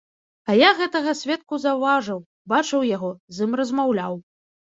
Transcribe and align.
А 0.51 0.53
я 0.59 0.69
гэтага 0.77 1.11
сведку 1.19 1.59
заўважыў, 1.65 2.23
бачыў 2.53 2.87
яго, 2.95 3.11
з 3.39 3.47
ім 3.47 3.51
размаўляў. 3.61 4.13